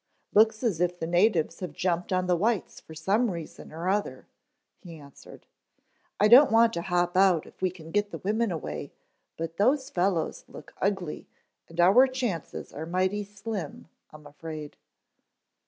[0.33, 4.25] "Looks as if the natives have jumped on the whites for some reason or other,"
[4.79, 5.45] he answered.
[6.19, 8.93] "I don't want to hop out if we can get the women away,
[9.37, 11.27] but those fellows look ugly
[11.69, 14.75] and our chances are mighty slim, I'm afraid."